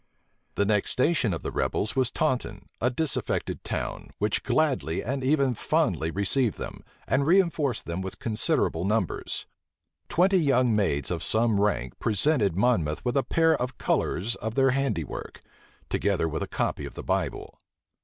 The 0.55 0.65
next 0.65 0.89
station 0.89 1.31
of 1.31 1.43
the 1.43 1.51
rebels 1.51 1.95
was 1.95 2.09
Taunton, 2.09 2.65
a 2.81 2.89
disaffected 2.89 3.63
town, 3.63 4.09
which 4.17 4.41
gladly 4.41 5.03
and 5.03 5.23
even 5.23 5.53
fondly 5.53 6.09
received 6.09 6.57
them, 6.57 6.83
and 7.07 7.21
reënforced 7.21 7.83
them 7.83 8.01
with 8.01 8.17
considerable 8.17 8.83
numbers. 8.83 9.45
Twenty 10.09 10.39
young 10.39 10.75
maids 10.75 11.11
of 11.11 11.21
some 11.21 11.59
rank 11.61 11.99
presented 11.99 12.55
Monmouth 12.55 13.05
with 13.05 13.15
a 13.15 13.21
pair 13.21 13.55
of 13.55 13.77
colors 13.77 14.33
of 14.37 14.55
their 14.55 14.71
handiwork, 14.71 15.39
together 15.87 16.27
with 16.27 16.41
a 16.41 16.47
copy 16.47 16.87
of 16.87 16.95
the 16.95 17.03
Bible. 17.03 17.59